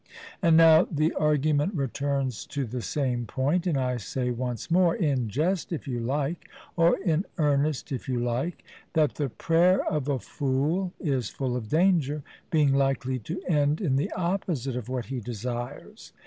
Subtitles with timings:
[0.41, 5.29] And now the argument returns to the same point, and I say once more, in
[5.29, 10.17] jest if you like, or in earnest if you like, that the prayer of a
[10.17, 15.19] fool is full of danger, being likely to end in the opposite of what he
[15.19, 16.13] desires.